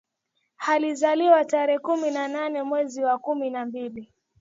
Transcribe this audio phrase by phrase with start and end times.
[0.67, 4.13] Alizaliwa tarehe kumi na nane mwezi wa kumi na mbili